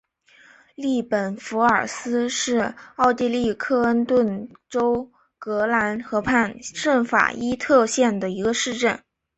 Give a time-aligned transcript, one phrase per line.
[0.73, 8.99] 利本弗尔斯是奥地利克恩顿州格兰河畔圣法伊特县的一个市镇。